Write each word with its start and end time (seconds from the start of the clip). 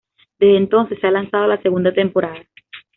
Desde 0.39 0.57
entonces 0.57 0.99
se 0.99 1.05
ha 1.05 1.11
lanzado 1.11 1.45
la 1.45 1.61
segunda 1.61 1.93
temporada. 1.93 2.43